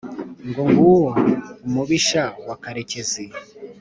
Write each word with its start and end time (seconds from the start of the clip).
Ngo 0.47 0.61
nguwo 0.69 1.09
umubisha 1.67 2.23
wa 2.47 2.55
Karekezi! 2.63 3.25